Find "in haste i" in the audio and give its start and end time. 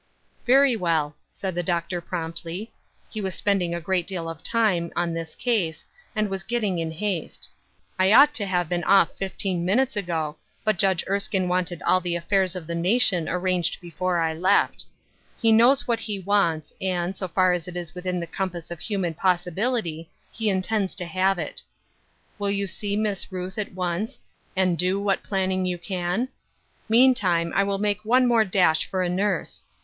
6.79-8.11